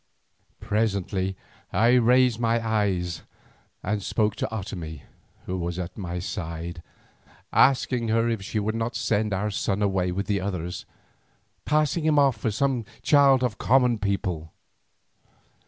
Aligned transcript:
Presently 0.59 1.37
I 1.71 1.91
raised 1.91 2.39
my 2.39 2.59
eyes 2.67 3.21
and 3.83 4.01
spoke 4.01 4.35
to 4.37 4.47
Otomie, 4.51 5.03
who 5.45 5.55
was 5.59 5.77
at 5.77 5.95
my 5.95 6.17
side, 6.17 6.81
asking 7.53 8.07
her 8.07 8.27
if 8.27 8.41
she 8.41 8.57
would 8.57 8.73
not 8.73 8.95
send 8.95 9.31
our 9.31 9.51
son 9.51 9.83
away 9.83 10.11
with 10.11 10.25
the 10.25 10.41
others, 10.41 10.87
passing 11.65 12.03
him 12.03 12.17
off 12.17 12.43
as 12.47 12.57
the 12.57 12.83
child 13.03 13.43
of 13.43 13.59
common 13.59 13.99
people. 13.99 14.51